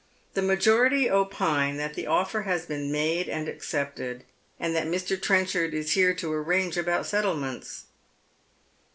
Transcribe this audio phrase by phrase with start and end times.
[0.33, 4.23] The majority opine that tho ofl'er has been made and accepted,
[4.59, 5.21] Sind that Mj.
[5.21, 7.83] Trenchard is here to aiTange about settlements.